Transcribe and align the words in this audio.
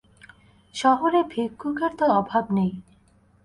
শহরে 0.75 1.21
ভিক্ষুকের 1.29 1.91
তো 1.97 2.05
অভাব 2.19 2.45
নেই। 2.51 2.71